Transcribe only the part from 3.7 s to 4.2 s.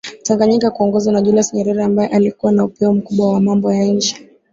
ya nje